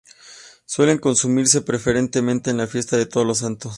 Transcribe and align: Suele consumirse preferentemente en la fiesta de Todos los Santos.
Suele 0.65 0.97
consumirse 0.99 1.61
preferentemente 1.61 2.49
en 2.49 2.57
la 2.57 2.65
fiesta 2.65 2.97
de 2.97 3.05
Todos 3.05 3.27
los 3.27 3.37
Santos. 3.37 3.69